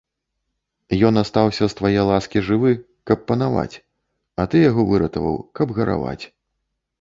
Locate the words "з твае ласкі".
1.73-2.43